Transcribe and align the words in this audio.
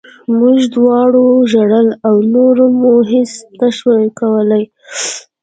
موږ 0.39 0.59
دواړو 0.75 1.25
ژړل 1.51 1.87
او 2.07 2.15
نور 2.33 2.55
مو 2.79 2.93
هېڅ 3.11 3.31
نه 3.59 3.69
شول 3.77 4.03
کولی 4.19 4.63